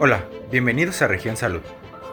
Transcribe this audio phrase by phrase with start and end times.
[0.00, 1.60] Hola, bienvenidos a Región Salud.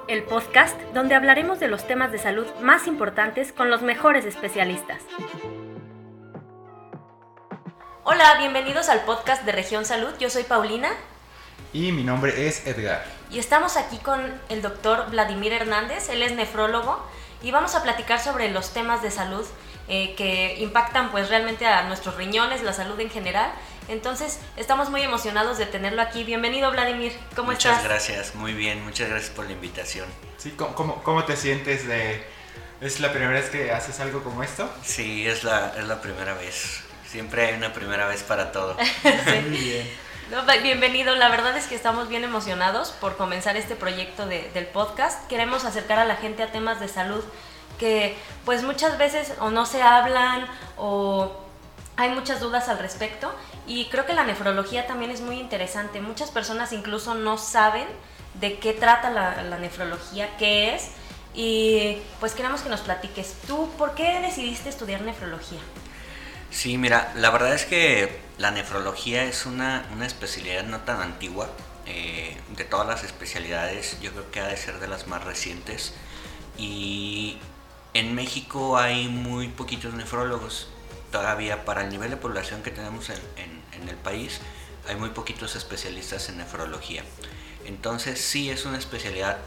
[0.08, 5.04] El podcast donde hablaremos de los temas de salud más importantes con los mejores especialistas.
[8.04, 10.12] Hola, bienvenidos al podcast de Región Salud.
[10.20, 10.90] Yo soy Paulina.
[11.74, 13.06] Y mi nombre es Edgar.
[13.30, 16.10] Y estamos aquí con el doctor Vladimir Hernández.
[16.10, 17.06] Él es nefrólogo
[17.44, 19.46] y vamos a platicar sobre los temas de salud
[19.88, 23.52] eh, que impactan pues realmente a nuestros riñones, la salud en general
[23.88, 26.24] entonces, estamos muy emocionados de tenerlo aquí.
[26.24, 27.14] Bienvenido, Vladimir.
[27.36, 27.76] ¿Cómo estás?
[27.76, 28.84] Muchas gracias, muy bien.
[28.84, 30.08] Muchas gracias por la invitación.
[30.38, 32.26] Sí, ¿cómo, cómo, te sientes de...
[32.82, 34.70] ¿Es la primera vez que haces algo como esto?
[34.84, 36.82] Sí, es la, es la primera vez.
[37.08, 38.76] Siempre hay una primera vez para todo.
[39.04, 39.88] Muy bien.
[40.64, 45.28] bienvenido, la verdad es que estamos bien emocionados por comenzar este proyecto de, del podcast.
[45.28, 47.24] Queremos acercar a la gente a temas de salud
[47.80, 50.48] que pues muchas veces o no se hablan
[50.78, 51.32] o
[51.98, 53.34] hay muchas dudas al respecto
[53.68, 56.02] y creo que la nefrología también es muy interesante.
[56.02, 57.88] Muchas personas incluso no saben
[58.36, 60.92] de qué trata la, nefrología, qué es
[61.34, 63.36] y pues queremos que nos platiques.
[63.48, 65.60] ¿Tú por qué decidiste estudiar nefrología?
[66.52, 71.50] Sí, mira, la verdad es que la nefrología es una, especialidad no tan antigua.
[71.88, 75.94] Eh, de todas las especialidades, yo creo que ha de ser de las más recientes.
[76.58, 77.38] Y
[77.94, 80.68] en México hay muy poquitos nefrólogos
[81.12, 83.55] todavía para el nivel de población que tenemos en,
[83.88, 84.40] el país,
[84.88, 87.04] hay muy poquitos especialistas en nefrología.
[87.66, 89.38] Entonces sí es una especialidad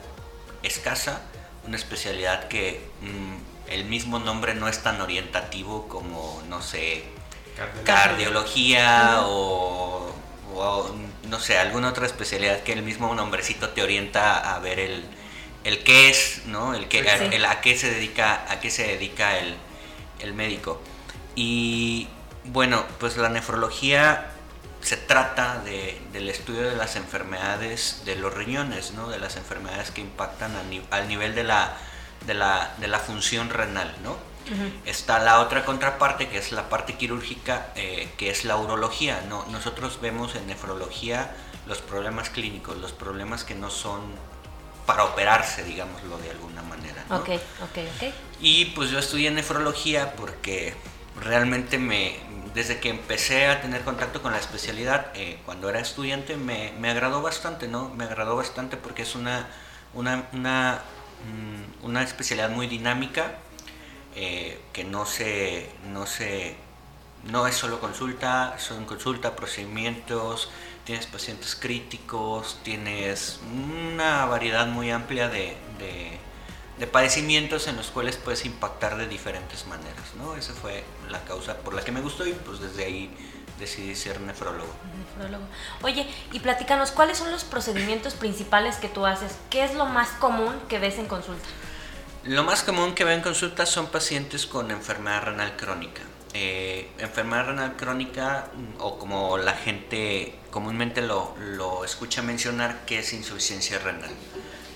[0.63, 1.23] escasa,
[1.67, 7.05] una especialidad que mm, el mismo nombre no es tan orientativo como, no sé,
[7.85, 10.13] cardiología, o,
[11.29, 15.05] no sé, alguna otra especialidad que el mismo nombrecito te orienta a ver el,
[15.65, 16.75] el qué es, ¿no?
[16.75, 19.55] El, que, el, a qué se dedica, a qué se dedica el,
[20.21, 20.81] el médico.
[21.37, 22.09] Y
[22.53, 24.31] bueno, pues la nefrología
[24.81, 25.63] se trata
[26.13, 29.09] del estudio de las enfermedades de los riñones, ¿no?
[29.09, 30.53] de las enfermedades que impactan
[30.91, 31.77] al nivel de la,
[32.27, 33.95] de la, función renal.
[34.03, 34.17] ¿no?
[34.87, 39.23] Está la otra contraparte, que es la parte quirúrgica, eh, que es la urología.
[39.29, 39.45] ¿no?
[39.47, 41.35] Nosotros vemos en nefrología
[41.67, 44.01] los problemas clínicos, los problemas que no son
[44.87, 47.05] para operarse, digámoslo de alguna manera.
[47.11, 47.17] ¿no?
[47.17, 47.29] Ok,
[47.63, 48.13] ok, ok.
[48.41, 50.75] Y pues yo estudié nefrología porque
[51.21, 52.17] realmente me,
[52.55, 56.91] desde que empecé a tener contacto con la especialidad, eh, cuando era estudiante, me, me,
[56.91, 57.91] agradó bastante, ¿no?
[57.91, 59.49] Me agradó bastante porque es una,
[59.95, 60.83] una, una,
[61.83, 63.39] mm, especialidad muy dinámica,
[64.15, 66.57] eh, que no se, no se,
[67.25, 70.51] no es solo consulta, son consulta, procedimientos,
[70.85, 75.57] tienes pacientes críticos, tienes una variedad muy amplia de
[76.87, 80.37] padecimientos en los cuales puedes impactar de diferentes maneras, ¿no?
[80.37, 83.11] Esa fue la causa por la que me gustó y pues desde ahí
[83.59, 84.73] decidí ser nefrólogo.
[84.99, 85.45] Nefrólogo.
[85.83, 89.37] Oye, y platícanos, ¿cuáles son los procedimientos principales que tú haces?
[89.51, 91.49] ¿Qué es lo más común que ves en consulta?
[92.25, 96.03] Lo más común que veo en consulta son pacientes con enfermedad renal crónica.
[96.35, 102.99] Eh, enfermedad renal crónica, mm, o como la gente comúnmente lo, lo escucha mencionar, que
[102.99, 104.11] es insuficiencia renal,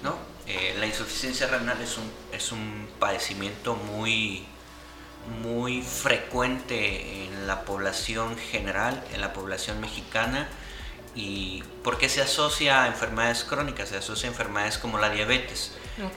[0.03, 0.32] ¿no?
[0.47, 4.45] Eh, la insuficiencia renal es un, es un padecimiento muy,
[5.43, 10.49] muy frecuente en la población general, en la población mexicana,
[11.15, 15.73] y porque se asocia a enfermedades crónicas, se asocia a enfermedades como la diabetes.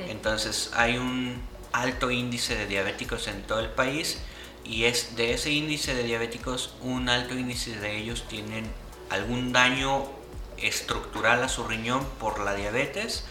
[0.07, 1.41] Entonces hay un
[1.73, 4.19] alto índice de diabéticos en todo el país
[4.63, 8.71] y es de ese índice de diabéticos un alto índice de ellos tienen
[9.09, 10.05] algún daño
[10.57, 13.25] estructural a su riñón por la diabetes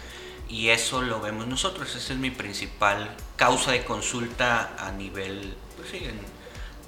[0.49, 1.95] y eso lo vemos nosotros.
[1.95, 6.09] Esa es mi principal causa de consulta a nivel, pues sí,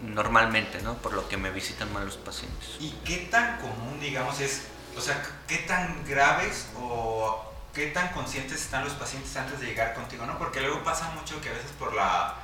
[0.03, 0.95] normalmente, ¿no?
[0.95, 2.77] Por lo que me visitan más los pacientes.
[2.81, 4.63] ¿Y qué tan común, digamos, es,
[4.97, 7.43] o sea, qué tan graves o
[7.75, 10.39] qué tan conscientes están los pacientes antes de llegar contigo, ¿no?
[10.39, 12.37] Porque luego pasa mucho que a veces por la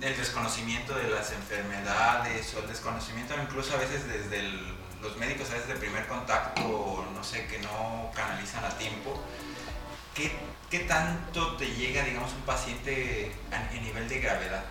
[0.00, 4.42] el desconocimiento de las enfermedades o el desconocimiento incluso a veces desde
[5.02, 9.20] los médicos a veces de primer contacto, no sé, que no canalizan a tiempo,
[10.70, 14.64] ¿qué, tanto te llega, digamos, un paciente a, nivel de gravedad?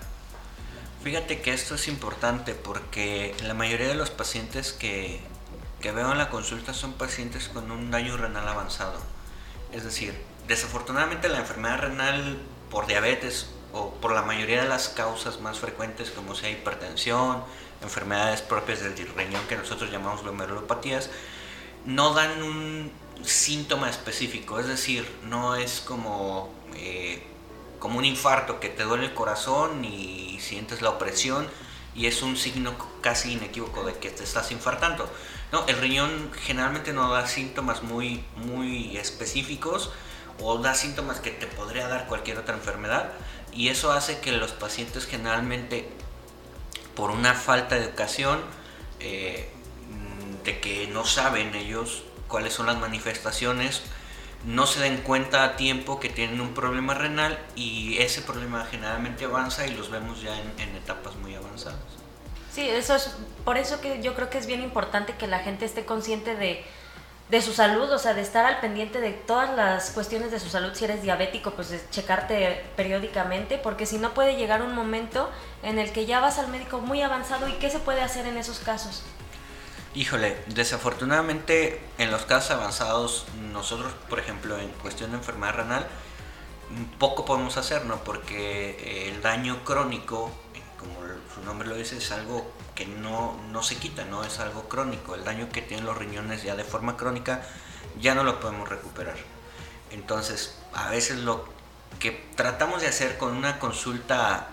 [1.03, 5.21] Fíjate que esto es importante porque la mayoría de los pacientes que,
[5.79, 8.99] que veo en la consulta son pacientes con un daño renal avanzado.
[9.71, 12.37] Es decir, desafortunadamente la enfermedad renal
[12.69, 17.43] por diabetes o por la mayoría de las causas más frecuentes como sea hipertensión,
[17.81, 21.09] enfermedades propias del riñón que nosotros llamamos glomerulopatías,
[21.85, 22.91] no dan un
[23.23, 27.23] síntoma específico, es decir, no es como, eh,
[27.79, 31.47] como un infarto que te duele el corazón y sientes la opresión
[31.95, 35.09] y es un signo casi inequívoco de que te estás infartando.
[35.51, 39.91] No, el riñón generalmente no da síntomas muy, muy específicos
[40.39, 43.11] o da síntomas que te podría dar cualquier otra enfermedad
[43.51, 45.89] y eso hace que los pacientes generalmente
[46.95, 48.39] por una falta de educación
[48.99, 49.49] eh,
[50.43, 53.83] de que no saben ellos cuáles son las manifestaciones
[54.45, 59.25] no se den cuenta a tiempo que tienen un problema renal y ese problema generalmente
[59.25, 61.79] avanza y los vemos ya en, etapas muy avanzadas.
[62.51, 65.65] Sí, eso es por eso que yo creo que es bien importante que la gente
[65.65, 66.63] esté consciente de,
[67.29, 70.49] de su salud, o sea, de estar al pendiente de todas las cuestiones de su
[70.49, 70.71] salud.
[70.73, 75.29] Si eres diabético, pues de checarte periódicamente, porque si no puede llegar un momento
[75.61, 78.37] en el que ya vas al médico muy avanzado y qué se puede hacer en
[78.37, 79.03] esos casos.
[79.97, 85.87] Híjole, desafortunadamente en los casos avanzados, nosotros, por ejemplo, en cuestión de enfermedad renal,
[86.99, 88.03] poco podemos hacer, ¿no?
[88.03, 90.93] Porque eh, el daño crónico, eh, como
[91.33, 94.23] su nombre lo dice, es algo que no, no se quita, ¿no?
[94.23, 95.15] Es algo crónico.
[95.15, 97.41] El daño que tienen los riñones ya de forma crónica
[97.99, 99.17] ya no lo podemos recuperar.
[99.89, 101.43] Entonces, a veces lo
[101.99, 104.49] que tratamos de hacer con una consulta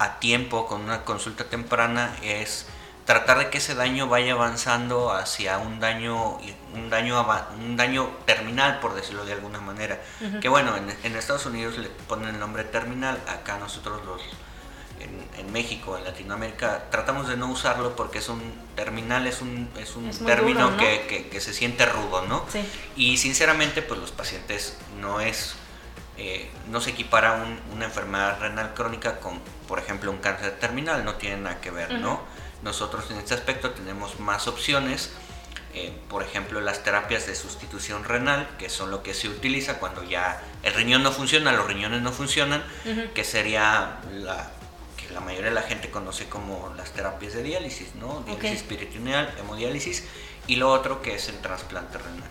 [0.00, 2.66] a tiempo, con una consulta temprana, es
[3.10, 6.38] tratar de que ese daño vaya avanzando hacia un daño
[6.72, 7.26] un daño
[7.58, 10.00] un daño terminal por decirlo de alguna manera.
[10.40, 14.22] Que bueno en, Estados Unidos le ponen el nombre terminal acá nosotros los
[15.00, 18.40] en, México en Latinoamérica tratamos de no usarlo porque es un
[18.76, 22.44] terminal es un es un término que, que, se siente rudo no
[22.94, 25.56] y sinceramente pues los pacientes no es
[26.16, 31.14] eh, no se equipara una enfermedad renal crónica con por ejemplo un cáncer terminal no
[31.16, 32.20] tiene nada que ver no
[32.62, 35.10] nosotros en este aspecto tenemos más opciones,
[35.74, 40.02] eh, por ejemplo las terapias de sustitución renal, que son lo que se utiliza cuando
[40.02, 42.62] ya el riñón no funciona, los riñones no funcionan,
[43.14, 44.50] que sería la
[44.96, 48.22] que la mayoría de la gente conoce como las terapias de diálisis, ¿no?
[48.26, 50.04] Diálisis peritoneal, hemodiálisis,
[50.46, 52.28] y lo otro que es el trasplante renal.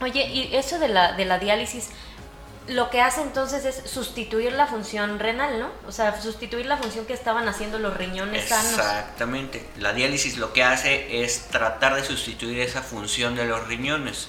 [0.00, 1.88] Oye, y eso de la, de la diálisis,
[2.68, 5.70] lo que hace entonces es sustituir la función renal, ¿no?
[5.86, 8.72] O sea, sustituir la función que estaban haciendo los riñones sanos.
[8.72, 9.66] Exactamente.
[9.78, 14.28] La diálisis lo que hace es tratar de sustituir esa función de los riñones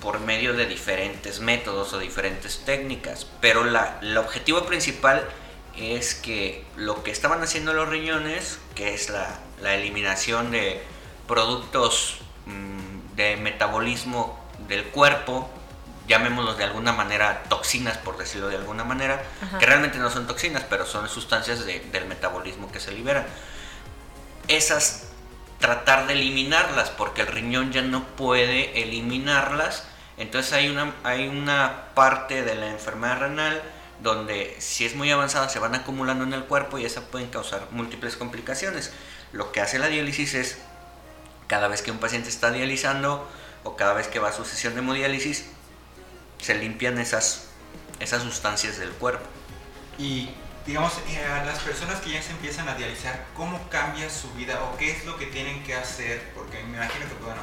[0.00, 3.26] por medio de diferentes métodos o diferentes técnicas.
[3.40, 5.26] Pero la, el objetivo principal
[5.76, 10.82] es que lo que estaban haciendo los riñones, que es la, la eliminación de
[11.26, 15.50] productos mm, de metabolismo del cuerpo,
[16.06, 19.22] llamémoslos de alguna manera toxinas, por decirlo de alguna manera,
[19.58, 23.26] que realmente no son toxinas, pero son sustancias del metabolismo que se liberan.
[24.48, 25.08] Esas
[25.58, 29.84] tratar de eliminarlas, porque el riñón ya no puede eliminarlas,
[30.16, 33.62] entonces hay una, hay una parte de la enfermedad renal
[34.02, 37.68] donde si es muy avanzada se van acumulando en el cuerpo y esas pueden causar
[37.70, 38.92] múltiples complicaciones.
[39.32, 40.58] Lo que hace la diálisis es,
[41.46, 43.26] cada vez que un paciente está dializando
[43.64, 45.46] o cada vez que va a su sesión de hemodiálisis,
[46.46, 47.48] se limpian esas,
[47.98, 49.26] esas sustancias del cuerpo.
[49.98, 50.30] Y
[50.64, 54.62] digamos, eh, a las personas que ya se empiezan a dializar, ¿cómo cambia su vida
[54.62, 56.22] o qué es lo que tienen que hacer?
[56.36, 57.42] Porque me imagino que, bueno,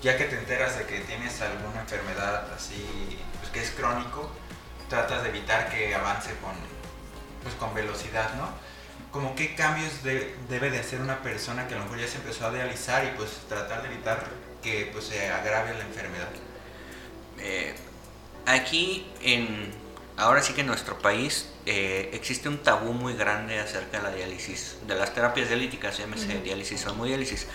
[0.00, 4.30] ya que te enteras de que tienes alguna enfermedad así, pues que es crónico,
[4.88, 6.54] tratas de evitar que avance con,
[7.42, 8.48] pues, con velocidad, ¿no?
[9.12, 12.46] Como qué cambios debe de hacer una persona que a lo mejor ya se empezó
[12.46, 14.24] a dializar y pues tratar de evitar
[14.62, 16.28] que pues se agrave la enfermedad.
[17.38, 17.74] Eh,
[18.48, 19.70] aquí en
[20.16, 24.10] ahora sí que en nuestro país eh, existe un tabú muy grande acerca de la
[24.10, 27.46] diálisis, de las terapias dialíticas, llámese diálisis o hemodiálisis,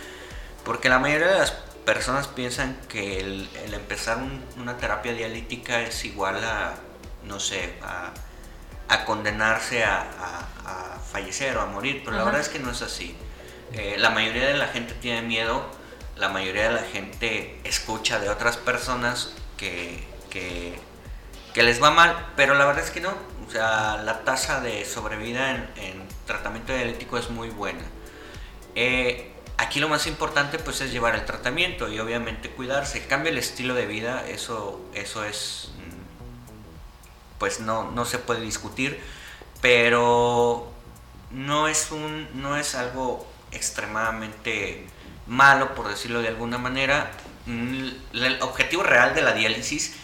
[0.63, 4.19] porque la mayoría de las personas piensan que el, empezar
[4.57, 6.75] una terapia dialítica es igual a,
[7.25, 8.13] no sé, a,
[9.05, 10.05] condenarse a,
[11.11, 13.15] fallecer o a morir, pero la verdad es que no es así.
[13.73, 15.65] Eh, la mayoría de la gente tiene miedo,
[16.15, 20.03] la mayoría de la gente escucha de otras personas que
[20.33, 20.73] que,
[21.61, 23.13] les va mal, pero la verdad es que no.
[23.47, 27.83] O sea, la tasa de sobrevida en, tratamiento dialítico es muy buena.
[28.75, 33.05] Eh, aquí lo más importante pues es llevar el tratamiento y obviamente cuidarse.
[33.05, 38.99] Cambia el estilo de vida, eso, eso es, mm, pues no, no se puede discutir,
[39.61, 40.71] pero
[41.29, 44.87] no es, un, no es algo extremadamente
[45.27, 47.11] malo, por decirlo de alguna manera.
[47.45, 49.97] Mm, el objetivo real de la diálisis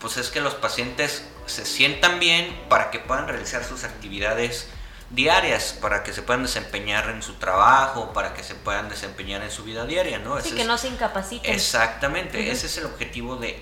[0.00, 4.68] pues es que los pacientes se sientan bien para que puedan realizar sus actividades
[5.10, 9.50] diarias, para que se puedan desempeñar en su trabajo, para que se puedan desempeñar en
[9.50, 10.40] su vida diaria, ¿no?
[10.40, 11.52] Sí, que no se incapaciten.
[11.52, 13.60] Exactamente, ese es el objetivo de,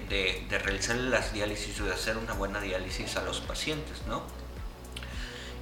[0.49, 4.23] de, realizar las diálisis o de hacer una buena diálisis a los pacientes, ¿no?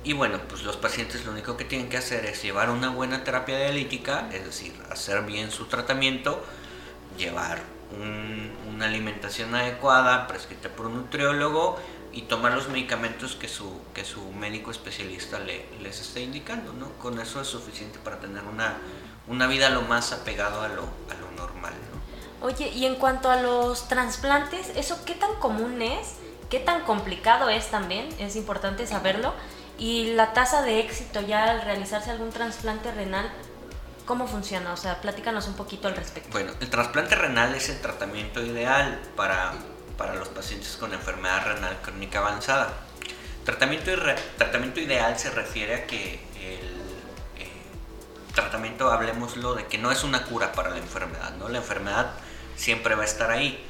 [0.03, 3.25] Y bueno, pues los pacientes lo único que tienen que hacer es llevar una buena
[3.25, 6.45] terapia dialítica, es decir, hacer bien su tratamiento,
[7.17, 11.79] llevar una alimentación adecuada, prescrita por un nutriólogo
[12.13, 16.91] y tomar los medicamentos que su, que su médico especialista le, les esté indicando, ¿no?
[16.93, 18.79] Con eso es suficiente para tener una,
[19.29, 22.47] una vida lo más apegado a lo, a lo normal, ¿no?
[22.47, 26.17] Oye, y en cuanto a los trasplantes, ¿eso qué tan común es?
[26.51, 28.09] ¿Qué tan complicado es también?
[28.19, 29.35] Es importante saberlo.
[29.79, 33.31] Y la tasa de éxito ya al realizarse algún trasplante renal,
[34.07, 34.73] ¿cómo funciona?
[34.73, 36.31] O sea, platícanos un poquito al respecto.
[36.33, 39.53] Bueno, el trasplante renal es el tratamiento ideal para,
[39.99, 42.73] para los pacientes con enfermedad renal crónica avanzada.
[43.45, 43.93] Tratamiento,
[44.39, 46.67] tratamiento ideal se refiere a que el
[47.39, 47.51] eh,
[48.35, 51.49] tratamiento, hablemoslo, de que no es una cura para la enfermedad, ¿no?
[51.49, 52.13] La enfermedad
[52.57, 53.63] siempre va a estar ahí,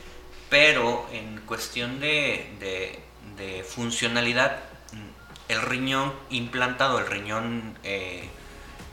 [0.49, 3.03] pero en cuestión de,
[3.37, 4.61] de funcionalidad
[5.49, 8.29] el riñón implantado, el riñón eh,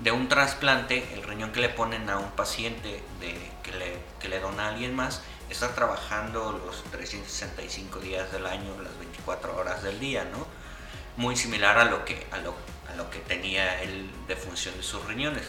[0.04, 4.28] de un trasplante, el riñón que le ponen a un paciente de, que, le, que,
[4.28, 9.82] le, dona a alguien más, está trabajando los 365 días del año, las 24 horas
[9.82, 10.46] del día, ¿no?
[11.16, 12.54] Muy similar a lo que, a lo,
[12.92, 15.46] a lo que tenía él de función de sus riñones,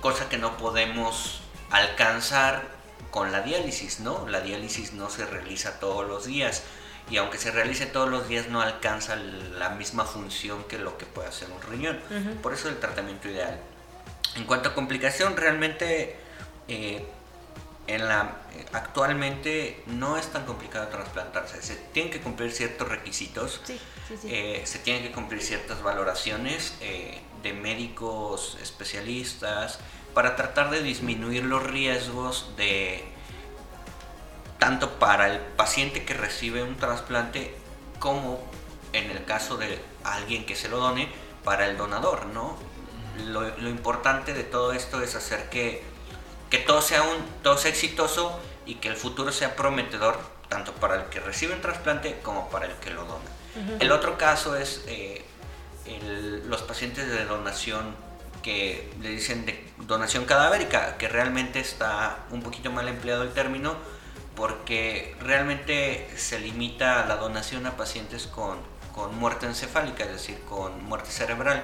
[0.00, 2.64] cosa que no podemos alcanzar
[3.12, 4.26] con la diálisis, ¿no?
[4.28, 6.64] La diálisis no se realiza todos los días
[7.10, 11.06] y aunque se realice todos los días no alcanza la misma función que lo que
[11.06, 12.00] puede hacer un riñón.
[12.42, 13.60] Por eso el tratamiento ideal.
[14.36, 16.16] En cuanto a complicación, realmente
[16.68, 17.04] eh,
[17.86, 18.36] en la,
[18.72, 21.62] actualmente no es tan complicado trasplantarse.
[21.62, 23.60] Se tienen que cumplir ciertos requisitos,
[24.24, 29.78] eh, se tienen que cumplir ciertas valoraciones eh, de médicos especialistas
[30.14, 33.04] para tratar de disminuir los riesgos de
[34.58, 37.54] tanto para el paciente que recibe un trasplante
[37.98, 38.40] como
[38.92, 41.08] en el caso de alguien que se lo done
[41.42, 42.56] para el donador, ¿no?
[43.26, 45.82] Lo, importante de todo esto es hacer que,
[46.50, 50.18] que todo, sea un, todo sea exitoso y que el futuro sea prometedor
[50.48, 53.78] tanto para el que recibe un trasplante como para el que lo dona.
[53.78, 55.24] El otro caso es eh,
[56.46, 57.94] los pacientes de donación
[58.42, 63.74] que le dicen de donación cadavérica, que realmente está un poquito mal empleado el término,
[64.36, 68.58] porque realmente se limita la donación a pacientes con,
[69.18, 71.62] muerte encefálica, es decir, con muerte cerebral.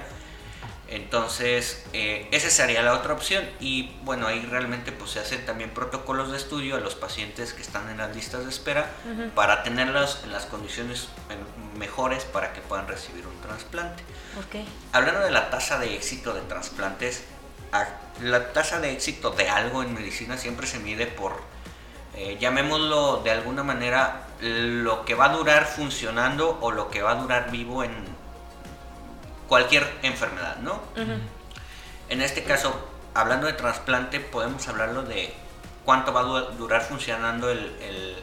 [0.91, 3.43] Entonces, eh, esa sería la otra opción.
[3.59, 7.61] Y bueno, ahí realmente pues, se hacen también protocolos de estudio a los pacientes que
[7.61, 8.91] están en las listas de espera
[9.33, 11.07] para tenerlos en las condiciones
[11.77, 14.03] mejores para que puedan recibir un trasplante.
[14.91, 17.23] Hablando de la tasa de éxito de trasplantes,
[18.21, 21.41] la tasa de éxito de algo en medicina siempre se mide por
[22.13, 27.11] eh, llamémoslo de alguna manera, lo que va a durar funcionando o lo que va
[27.11, 27.93] a durar vivo en
[29.51, 30.81] cualquier enfermedad, ¿no?
[32.07, 32.73] En este caso,
[33.13, 35.33] hablando de trasplante, podemos hablarlo de
[35.83, 38.15] cuánto va a durar funcionando el,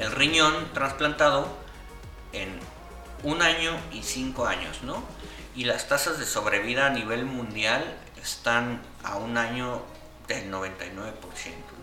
[0.00, 1.46] el riñón trasplantado
[2.32, 2.58] en
[3.22, 5.04] un año y cinco años, ¿no?
[5.54, 7.84] Y las tasas de sobrevida a nivel mundial
[8.20, 9.82] están a un año
[10.26, 11.12] del 99%,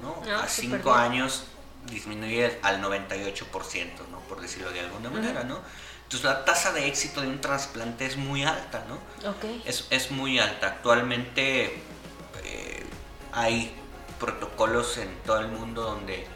[0.01, 0.21] ¿no?
[0.27, 1.45] Ah, a 5 años
[1.85, 4.19] disminuye al 98%, ¿no?
[4.27, 5.61] Por decirlo de alguna manera, ¿no?
[6.13, 8.99] Entonces la tasa de éxito de un trasplante es muy alta, ¿no?
[9.31, 9.63] Okay.
[9.65, 10.67] Es, es, muy alta.
[10.67, 11.81] Actualmente
[12.43, 12.85] eh,
[13.31, 13.73] hay
[14.19, 16.27] protocolos en todo el mundo donde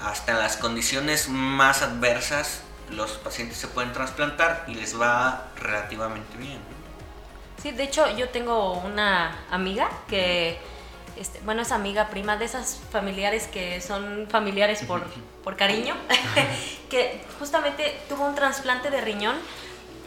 [0.00, 6.36] hasta en las condiciones más adversas los pacientes se pueden trasplantar y les va relativamente
[6.36, 6.58] bien.
[7.62, 10.58] Sí, de hecho yo tengo una amiga que
[11.16, 15.02] este, bueno, es amiga, prima de esas familiares que son familiares por,
[15.42, 15.94] por cariño,
[16.90, 19.36] que justamente tuvo un trasplante de riñón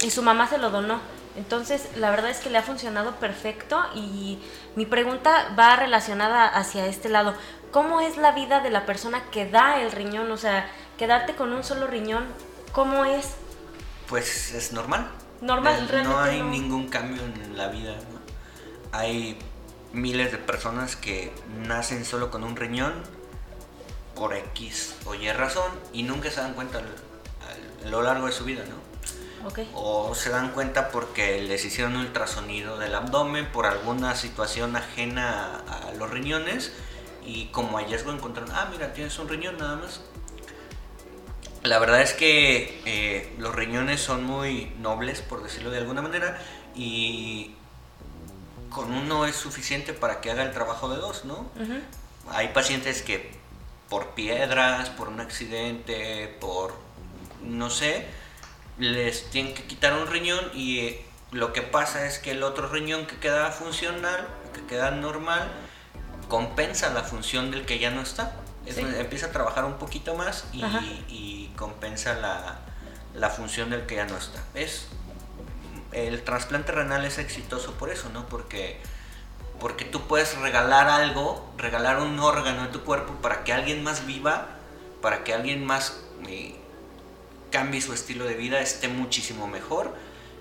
[0.02, 1.00] y su mamá se lo donó.
[1.38, 4.40] Entonces, la verdad es que le ha funcionado perfecto y
[4.76, 7.36] mi pregunta va relacionada hacia este lado.
[7.72, 10.32] ¿Cómo es la vida de la persona que da el riñón?
[10.32, 12.26] O sea, quedarte con un solo riñón,
[12.72, 13.36] ¿cómo es?
[14.08, 15.08] Pues es normal.
[15.42, 16.10] Normal, realmente.
[16.10, 17.96] No hay ningún cambio en la vida.
[18.92, 19.38] Hay
[19.94, 21.32] miles de personas que
[21.66, 22.94] nacen solo con un riñón
[24.16, 28.44] por X o Y razón y nunca se dan cuenta a lo largo de su
[28.44, 28.88] vida, ¿no?
[29.74, 35.94] O se dan cuenta porque les hicieron ultrasonido del abdomen por alguna situación ajena a,
[35.94, 36.74] los riñones
[37.26, 40.02] y como hallazgo encontraron, ah, mira, tienes un riñón nada más.
[41.64, 46.40] La verdad es que eh, los riñones son muy nobles, por decirlo de alguna manera,
[46.76, 47.56] y
[48.78, 51.50] con uno es suficiente para que haga el trabajo de dos, ¿no?
[52.30, 53.32] Hay pacientes que
[53.90, 56.76] por piedras, por un accidente, por
[57.42, 58.06] no sé,
[58.78, 60.96] les tienen que quitar un riñón y
[61.32, 65.50] lo que pasa es que el otro riñón que queda funcional, que queda normal,
[66.28, 68.36] compensa la función del que ya no está.
[68.68, 72.60] empieza a trabajar un poquito más y, compensa la,
[73.16, 74.44] la, función del que ya no está.
[74.54, 74.86] Es,
[75.92, 78.28] el trasplante renal es exitoso por eso, ¿no?
[78.28, 78.78] Porque,
[79.60, 84.06] porque tú puedes regalar algo, regalar un órgano de tu cuerpo para que alguien más
[84.06, 84.48] viva,
[85.02, 86.56] para que alguien más eh,
[87.52, 89.96] cambie su estilo de vida, esté muchísimo mejor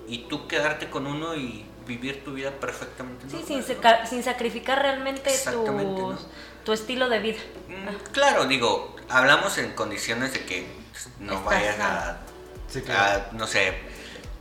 [0.07, 3.29] y tú quedarte con uno y vivir tu vida perfectamente.
[3.29, 6.17] Sí, sin, sin, sacrificar realmente tu,
[6.65, 7.39] tu, estilo de vida.
[7.67, 10.67] Mm, claro, digo, hablamos en condiciones de que
[11.19, 12.19] no vayas a,
[13.31, 13.73] no sé,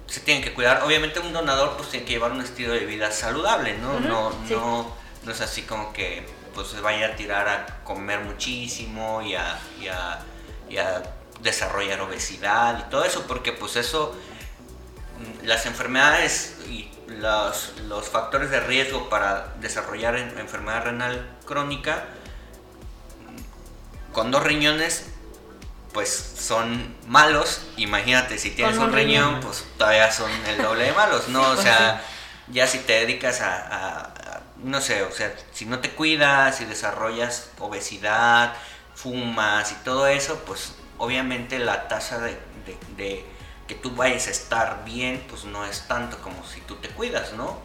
[0.06, 0.82] se tienen que cuidar.
[0.82, 4.00] Obviamente un donador pues tiene que llevar un estilo de vida saludable, ¿no?
[4.00, 4.92] no, no,
[5.24, 9.58] no es así como que pues se vaya a tirar a comer muchísimo y a,
[9.80, 10.20] y a,
[10.70, 11.02] y a
[11.42, 14.16] desarrollar obesidad y todo eso, porque pues eso
[15.42, 22.04] las enfermedades y los, los, factores de riesgo para desarrollar enfermedad renal crónica
[24.12, 25.06] con dos riñones
[25.96, 27.62] pues son malos.
[27.78, 31.62] Imagínate si tienes un, riñón, pues todavía son el doble de malos no o pues
[31.62, 32.04] sea
[32.48, 37.48] ya si te dedicas a, no sé o sea si no te cuidas si desarrollas
[37.58, 38.52] obesidad
[38.94, 43.24] fumas y todo eso pues obviamente la tasa de
[43.66, 47.32] que tú vayas a estar bien, pues no es tanto como si tú te cuidas,
[47.32, 47.64] ¿no?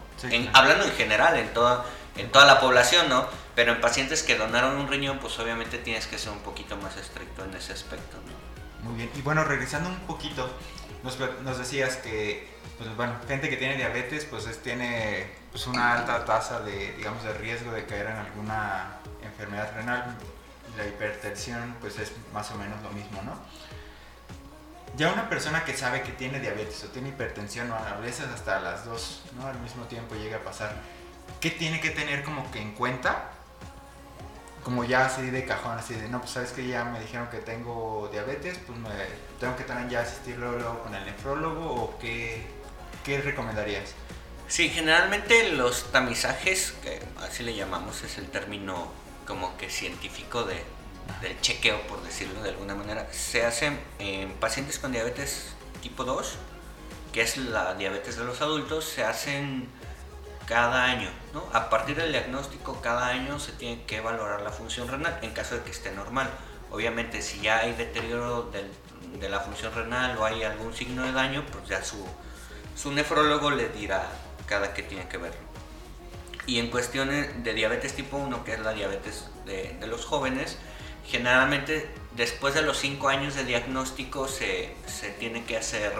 [0.53, 1.83] hablando en general, en toda,
[2.15, 3.27] en toda la población, ¿no?
[3.55, 6.95] Pero en pacientes que donaron un riñón, pues obviamente tienes que ser un poquito más
[6.97, 8.89] estricto en ese aspecto, ¿no?
[8.89, 10.49] Muy bien, y bueno, regresando un poquito,
[11.03, 15.93] nos, nos decías que, pues bueno, gente que tiene diabetes, pues es, tiene pues una
[15.93, 20.17] alta tasa de, digamos, de riesgo de caer en alguna enfermedad renal.
[20.77, 23.35] La hipertensión, pues es más o menos lo mismo, ¿no?
[24.97, 28.59] ya una persona que sabe que tiene diabetes o tiene hipertensión o a veces hasta
[28.59, 29.47] las dos ¿no?
[29.47, 30.75] al mismo tiempo llega a pasar,
[31.39, 33.31] ¿qué tiene que tener como que en cuenta?
[34.63, 37.37] Como ya así de cajón, así de, no, pues sabes que ya me dijeron que
[37.37, 38.89] tengo diabetes, pues me,
[39.39, 42.45] tengo que también ya asistir luego con el nefrólogo o qué,
[43.03, 43.95] qué recomendarías?
[44.47, 48.91] Sí, generalmente los tamizajes, que así le llamamos, es el término
[49.25, 50.61] como que científico de,
[51.21, 56.35] del chequeo, por decirlo de alguna manera, se hacen en pacientes con diabetes tipo 2,
[57.13, 59.69] que es la diabetes de los adultos, se hacen
[60.45, 61.09] cada año.
[61.33, 61.43] ¿no?
[61.53, 65.55] A partir del diagnóstico, cada año se tiene que valorar la función renal en caso
[65.55, 66.29] de que esté normal.
[66.71, 68.49] Obviamente, si ya hay deterioro
[69.19, 72.05] de la función renal o hay algún signo de daño, pues ya su,
[72.75, 74.07] su nefrólogo le dirá
[74.45, 75.51] cada que tiene que verlo.
[76.45, 80.57] Y en cuestiones de diabetes tipo 1, que es la diabetes de, los jóvenes,
[81.05, 84.75] generalmente después de los 5 años de diagnóstico se,
[85.19, 85.93] tiene que hacer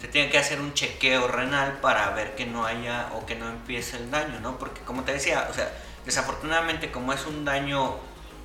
[0.00, 3.48] se tiene que hacer un chequeo renal para ver que no haya o que no
[3.48, 4.58] empiece el daño, ¿no?
[4.58, 5.70] Porque como te decía, o sea,
[6.06, 7.98] desafortunadamente como es un daño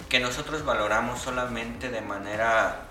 [0.10, 2.88] que nosotros valoramos solamente de manera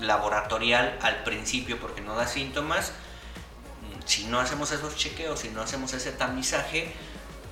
[0.00, 2.92] laboratorial al principio porque no da síntomas,
[4.06, 6.92] si no hacemos esos chequeos, si no hacemos ese tamizaje,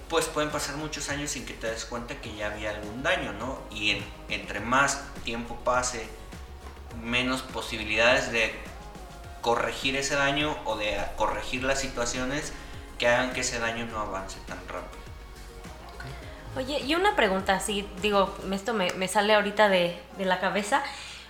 [0.08, 3.32] pues pueden pasar muchos años sin que te des cuenta que ya había algún daño,
[3.34, 3.60] ¿no?
[3.70, 6.08] Y entre más tiempo pase,
[7.02, 8.69] menos posibilidades de
[9.40, 12.52] corregir ese daño o de corregir las situaciones
[12.98, 15.00] que hagan que ese daño no avance tan rápido.
[16.56, 20.82] Oye, y una pregunta, así, digo, esto me, sale ahorita de, de, la cabeza.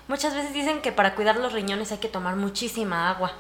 [0.09, 3.33] Muchas veces dicen que para cuidar los riñones hay que tomar muchísima agua.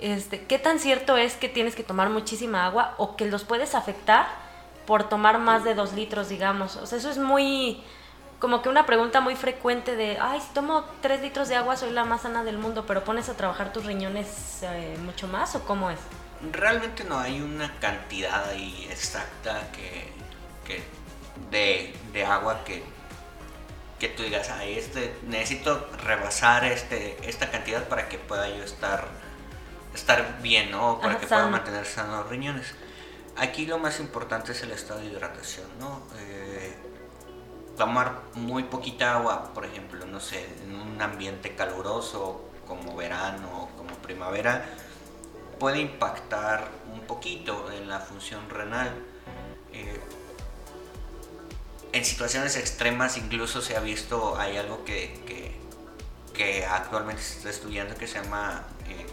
[0.00, 3.74] Este, ¿Qué tan cierto es que tienes que tomar muchísima agua o que los puedes
[3.74, 4.26] afectar
[4.86, 6.76] por tomar más de dos litros, digamos.
[6.76, 7.82] O sea, eso es muy,
[8.44, 11.92] como que una pregunta muy frecuente de, ay, si tomo tres litros de agua soy
[11.92, 15.64] la más sana del mundo, pero pones a trabajar tus riñones eh, mucho más o
[15.64, 15.98] cómo es?
[16.52, 20.12] Realmente no hay una cantidad ahí exacta que,
[21.50, 22.84] de, de, agua que,
[23.98, 29.08] que tú digas, ay, este, necesito rebasar este, esta cantidad para que pueda yo estar,
[29.94, 31.00] estar bien, ¿no?
[31.00, 32.74] Para que pueda mantener sanos los riñones.
[33.38, 36.02] Aquí lo más importante es el estado de hidratación, ¿no?
[36.18, 36.53] Eh,
[37.76, 43.76] tomar muy poquita agua, por ejemplo, no sé, en un ambiente caluroso como verano o
[43.76, 44.64] como primavera,
[45.58, 48.90] puede impactar un poquito en la función renal.
[49.72, 50.00] Eh,
[51.92, 55.20] en situaciones extremas incluso se ha visto, hay algo que,
[56.34, 59.06] que, actualmente se está estudiando que se llama eh,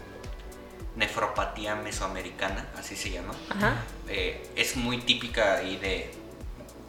[0.96, 3.34] nefropatía mesoamericana, así se llama.
[4.08, 6.12] Eh, es muy típica y de,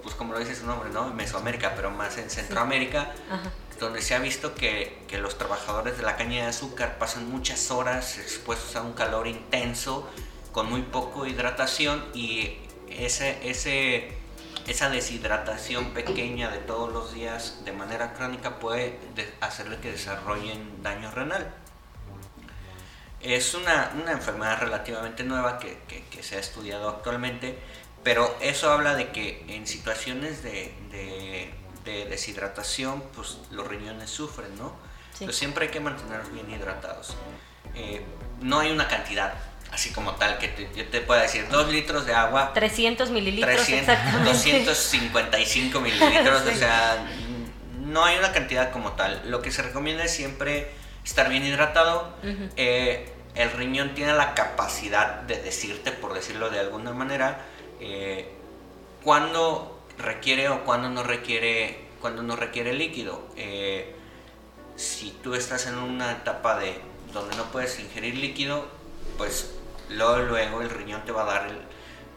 [0.03, 1.13] pues como lo dice su nombre, ¿no?
[1.13, 3.11] Mesoamérica, pero más en Centroamérica,
[3.79, 7.71] donde se ha visto que, que, los trabajadores de la caña de azúcar pasan muchas
[7.71, 10.09] horas expuestos a un calor intenso
[10.51, 14.13] con muy poco hidratación y ese, ese,
[14.67, 18.99] esa deshidratación pequeña de todos los días de manera crónica puede
[19.41, 21.53] hacerle que desarrollen daño renal.
[23.19, 25.77] Es una, enfermedad relativamente nueva que,
[26.21, 27.57] se ha estudiado actualmente,
[28.03, 30.73] pero eso habla de que en situaciones de,
[31.83, 34.73] deshidratación, pues los riñones sufren, ¿no?
[35.31, 37.15] siempre hay que mantenerlos bien hidratados.
[37.75, 38.03] Eh,
[38.41, 39.33] no hay una cantidad
[39.71, 42.53] así como tal, que yo te pueda decir, dos litros de agua.
[42.53, 44.29] 300 mililitros, 300, exactamente.
[44.29, 47.05] 255 mililitros, o sea,
[47.79, 49.21] no hay una cantidad como tal.
[49.25, 50.71] Lo que se recomienda es siempre
[51.03, 52.15] estar bien hidratado.
[52.55, 57.39] Eh, el riñón tiene la capacidad de decirte, por decirlo de alguna manera,
[57.83, 58.31] eh,
[59.03, 63.27] cuándo requiere o cuándo no requiere, cuando no requiere líquido.
[63.35, 63.95] Eh,
[64.75, 66.79] si tú estás en una etapa de
[67.11, 68.65] donde no puedes ingerir líquido,
[69.17, 69.53] pues
[69.89, 71.51] luego, luego el riñón te va a dar,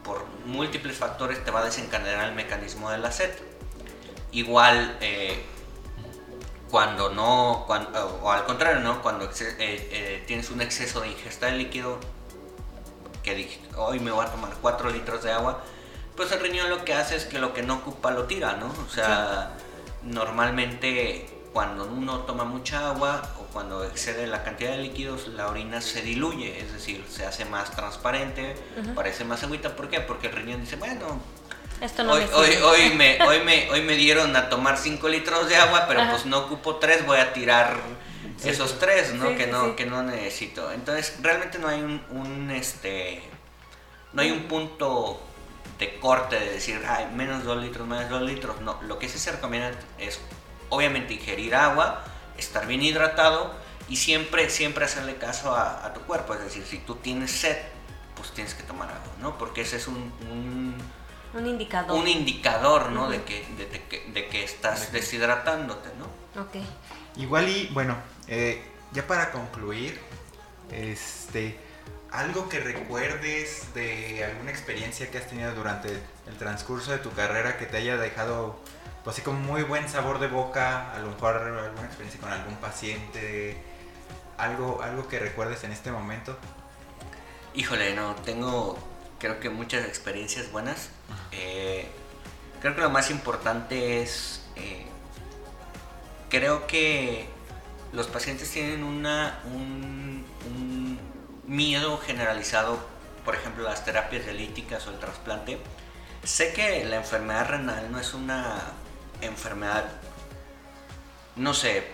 [0.02, 3.30] por múltiples factores, te va a desencadenar el mecanismo de la sed.
[4.30, 5.42] Igual, eh,
[6.70, 9.02] cuando no, o al contrario, ¿no?
[9.02, 11.98] Cuando eh, tienes un exceso de ingesta de líquido,
[13.34, 15.60] que hoy me voy a tomar 4 litros de agua,
[16.14, 18.66] pues el riñón lo que hace es que lo que no ocupa lo tira, ¿no?
[18.66, 19.50] O sea,
[20.02, 25.80] normalmente cuando uno toma mucha agua o cuando excede la cantidad de líquidos, la orina
[25.80, 28.54] se diluye, es decir, se hace más transparente,
[28.94, 29.74] parece más agüita.
[29.74, 30.00] ¿Por qué?
[30.00, 31.20] Porque el riñón dice, bueno,
[31.80, 35.08] Esto no hoy, me hoy, hoy, me, hoy, me, hoy me dieron a tomar 5
[35.08, 37.76] litros de agua, pero pues no ocupo 3, voy a tirar
[38.44, 39.36] esos 3, ¿no?
[39.36, 40.72] que no que no necesito.
[40.72, 43.22] Entonces, realmente no hay un, un este
[44.12, 45.20] no hay un punto
[45.78, 48.60] de corte de decir, ay, menos 2 litros, menos 2 litros.
[48.60, 50.20] No, lo que sí se recomienda es
[50.70, 52.02] obviamente ingerir agua,
[52.38, 53.54] estar bien hidratado
[53.88, 56.34] y siempre, siempre hacerle caso a, tu cuerpo.
[56.34, 57.56] Es decir, si tú tienes sed,
[58.14, 59.38] pues tienes que tomar agua, ¿no?
[59.38, 60.12] Porque ese es un,
[61.34, 61.96] un, indicador.
[61.96, 63.10] Un indicador, ¿no?
[63.10, 63.44] de, que,
[64.12, 66.40] de, que, estás deshidratándote, ¿no?
[66.40, 66.56] Ok.
[67.16, 67.96] Igual y, bueno,
[68.28, 68.62] eh,
[68.92, 70.00] ya para concluir,
[70.70, 71.56] este,
[72.10, 77.58] algo que recuerdes de alguna experiencia que has tenido durante el transcurso de tu carrera
[77.58, 78.58] que te haya dejado
[79.04, 82.56] pues así como muy buen sabor de boca, a lo mejor alguna experiencia con algún
[82.56, 83.56] paciente,
[84.36, 86.36] algo, algo que recuerdes en este momento.
[87.54, 88.76] Híjole, no, tengo
[89.18, 90.90] creo que muchas experiencias buenas.
[91.32, 91.86] Eh,
[92.60, 94.86] creo que lo más importante es, eh,
[96.28, 97.28] creo que
[97.92, 100.24] los pacientes tienen una, un,
[101.46, 102.78] miedo generalizado,
[103.24, 105.58] por ejemplo, las terapias dialíticas o el trasplante.
[106.24, 108.60] Sé que la enfermedad renal no es una
[109.20, 109.84] enfermedad,
[111.36, 111.84] no sé,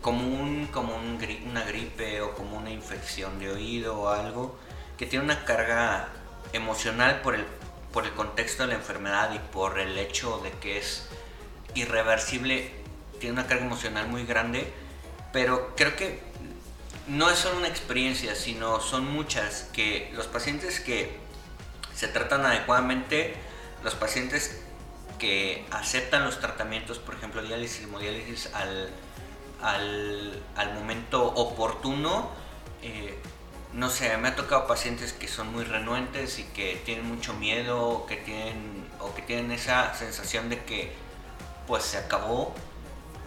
[0.00, 4.56] como, un, como una gripe o como una infección de oído o algo,
[4.96, 6.08] que tiene una carga
[6.52, 11.08] emocional por el contexto de la enfermedad y por el hecho de que es
[11.74, 12.70] irreversible,
[13.18, 14.72] tiene una carga emocional muy grande,
[15.36, 16.18] pero creo que
[17.08, 21.14] no es solo una experiencia, sino son muchas que los pacientes que
[21.94, 23.34] se tratan adecuadamente,
[23.84, 24.62] los pacientes
[25.18, 28.88] que aceptan los tratamientos, por ejemplo, diálisis hemodiálisis al,
[29.60, 32.30] al, momento oportuno.
[32.80, 33.18] Eh,
[33.74, 38.06] no sé, me ha tocado pacientes que son muy renuentes y que tienen mucho miedo
[38.08, 40.94] que tienen, o que tienen esa sensación de que
[41.66, 42.54] pues se acabó.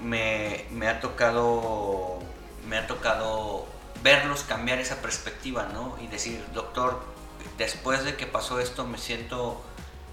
[0.01, 2.19] Me, ha tocado
[2.67, 3.67] me ha tocado
[4.01, 5.97] verlos cambiar esa perspectiva, ¿no?
[6.01, 7.01] Y decir, doctor,
[7.57, 9.61] después de que pasó esto me siento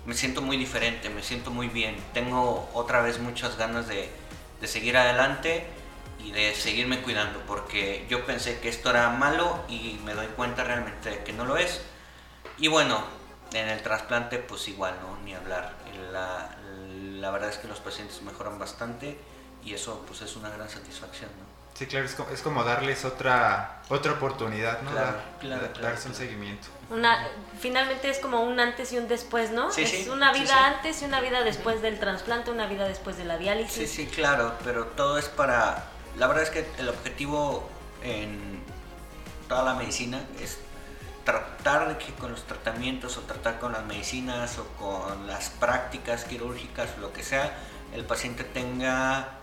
[0.07, 1.97] me siento muy diferente, me siento muy bien.
[2.15, 4.09] Tengo otra vez muchas ganas de,
[4.63, 5.67] seguir adelante
[6.25, 10.65] y de seguirme cuidando, porque yo pensé que esto era malo y me doy cuenta
[10.65, 11.83] realmente de que no lo es.
[12.57, 13.03] Y bueno,
[13.53, 15.19] en el trasplante pues igual, ¿no?
[15.25, 15.75] Ni hablar.
[16.13, 16.57] La,
[17.21, 19.19] la verdad es que los pacientes mejoran bastante
[19.67, 21.57] y eso pues es una gran satisfacción, ¿no?
[21.75, 24.93] Sí, claro, es como, darles otra, otra oportunidad, ¿no?
[24.93, 26.69] Claro, claro, darse un seguimiento.
[26.89, 27.29] Una,
[27.61, 29.71] finalmente es como un antes y un después, ¿no?
[29.71, 33.27] Sí, es una vida antes y una vida después del trasplante, una vida después de
[33.27, 33.75] la diálisis.
[33.75, 35.85] Sí, sí, claro, pero todo es para...
[36.17, 37.69] La verdad es que el objetivo
[38.03, 38.63] en
[39.47, 40.57] toda la medicina es
[41.25, 46.25] tratar de que con los tratamientos o tratar con las medicinas o con las prácticas
[46.25, 47.55] quirúrgicas, lo que sea,
[47.93, 49.41] el paciente tenga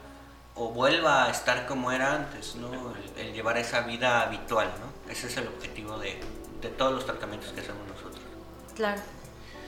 [0.55, 2.69] o vuelva a estar como era antes, ¿no?
[3.17, 5.11] El, llevar esa vida habitual, ¿no?
[5.11, 6.19] Ese es el objetivo de,
[6.61, 8.21] de, todos los tratamientos que hacemos nosotros.
[8.75, 9.01] Claro.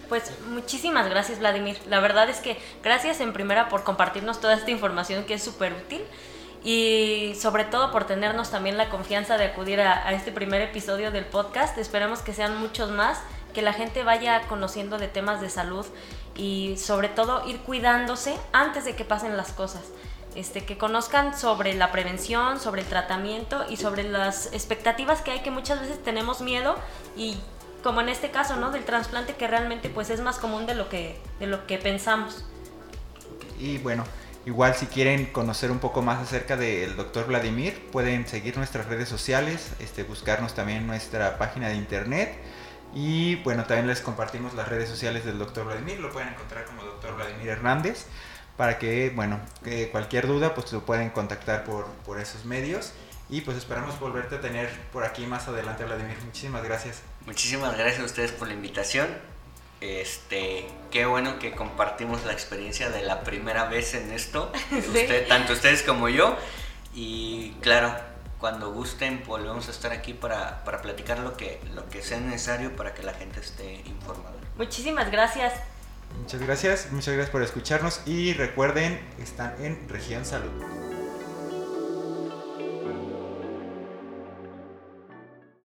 [0.09, 1.79] Pues muchísimas gracias Vladimir.
[1.87, 5.73] La verdad es que gracias en primera por compartirnos toda esta información que es súper
[5.73, 6.03] útil.
[6.63, 11.11] y sobre todo por tenernos también la confianza de acudir a, a este primer episodio
[11.11, 11.77] del podcast.
[11.77, 13.19] Esperamos que sean muchos más,
[13.53, 15.85] que la gente vaya conociendo de temas de salud
[16.35, 19.83] y sobre todo ir cuidándose antes de que pasen las cosas.
[20.35, 25.39] Este, que conozcan sobre la prevención, sobre el tratamiento y sobre las expectativas que hay
[25.39, 26.75] que muchas veces tenemos miedo
[27.15, 27.37] y
[27.81, 28.71] como en este caso, ¿no?
[28.71, 32.43] Del trasplante que realmente pues es más común de lo que, de lo que pensamos.
[33.59, 34.03] Y bueno,
[34.45, 39.07] igual si quieren conocer un poco más acerca del doctor Vladimir, pueden seguir nuestras redes
[39.07, 42.35] sociales, este, buscarnos también nuestra página de internet.
[42.93, 46.83] Y bueno, también les compartimos las redes sociales del doctor Vladimir, lo pueden encontrar como
[46.83, 48.07] doctor Vladimir Hernández
[48.57, 52.93] para que, bueno, que cualquier duda pues lo pueden contactar por, por esos medios
[53.29, 56.17] y pues esperamos volverte a tener por aquí más adelante, Vladimir.
[56.23, 57.01] Muchísimas gracias.
[57.25, 59.07] Muchísimas gracias a ustedes por la invitación.
[59.81, 65.53] Este, qué bueno que compartimos la experiencia de la primera vez en esto, Usted, tanto
[65.53, 66.37] ustedes como yo.
[66.93, 67.93] Y claro,
[68.39, 72.75] cuando gusten volvemos a estar aquí para, para platicar lo que, lo que sea necesario
[72.75, 74.35] para que la gente esté informada.
[74.55, 75.53] Muchísimas gracias.
[76.19, 80.94] Muchas gracias, muchas gracias por escucharnos y recuerden, están en Región Salud.